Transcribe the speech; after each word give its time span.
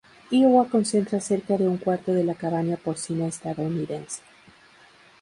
Iowa 0.37 0.63
concentra 0.67 1.19
cerca 1.19 1.55
de 1.59 1.67
un 1.67 1.77
cuarto 1.77 2.11
de 2.11 2.23
la 2.23 2.33
cabaña 2.33 2.75
porcina 2.75 3.27
estadounidense. 3.27 4.23